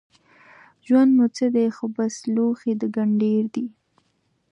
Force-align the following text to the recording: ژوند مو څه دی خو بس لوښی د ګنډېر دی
ژوند 0.87 1.11
مو 1.17 1.25
څه 1.35 1.45
دی 1.55 1.67
خو 1.75 1.85
بس 1.95 2.15
لوښی 2.33 2.73
د 2.81 2.83
ګنډېر 2.95 3.43
دی 3.55 3.65